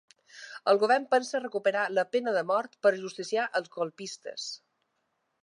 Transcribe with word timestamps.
El 0.71 0.77
govern 0.83 1.03
pensa 1.11 1.35
a 1.39 1.41
recuperar 1.43 1.83
la 1.97 2.05
pena 2.15 2.33
de 2.39 2.43
mort 2.53 2.79
per 2.87 2.93
ajusticiar 2.97 3.45
els 3.61 3.71
colpistes. 3.77 4.49